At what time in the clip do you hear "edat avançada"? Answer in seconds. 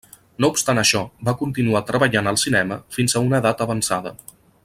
3.43-4.17